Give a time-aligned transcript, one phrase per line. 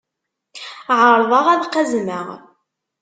[1.01, 2.27] Ԑerḍeɣ ad qazmeɣ.